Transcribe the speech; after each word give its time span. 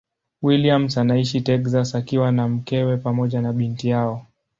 Williams 0.41 0.97
anaishi 0.97 1.41
Texas 1.41 1.95
akiwa 1.95 2.31
na 2.31 2.47
mkewe 2.47 2.97
pamoja 2.97 3.41
na 3.41 3.53
binti 3.53 3.89
yao. 3.89 4.25